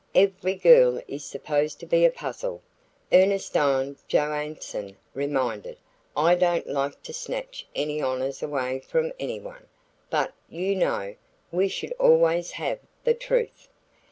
"Every 0.15 0.55
girl 0.55 0.99
is 1.07 1.23
supposed 1.25 1.79
to 1.81 1.85
be 1.85 2.03
a 2.05 2.09
puzzle," 2.09 2.63
Ernestine 3.11 3.97
Johanson 4.07 4.97
reminded. 5.13 5.77
"I 6.17 6.33
don't 6.33 6.65
like 6.65 7.03
to 7.03 7.13
snatch 7.13 7.67
any 7.75 8.01
honors 8.01 8.41
away 8.41 8.79
from 8.79 9.13
anyone, 9.19 9.67
but, 10.09 10.33
you 10.49 10.75
know, 10.75 11.13
we 11.51 11.67
should 11.67 11.93
always 11.99 12.49
have 12.53 12.79
the 13.03 13.13
truth." 13.13 13.67